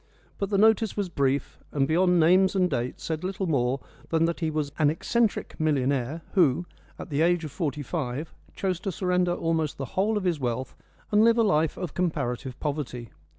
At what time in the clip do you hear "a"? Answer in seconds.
11.37-11.43